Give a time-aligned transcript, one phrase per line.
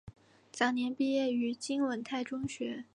[0.51, 2.85] 早年毕业于金文泰中学。